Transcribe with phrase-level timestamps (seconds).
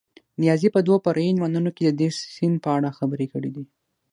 [0.41, 3.63] نیازي په دوو فرعي عنوانونو کې د دې سیند په اړه خبرې کړې دي.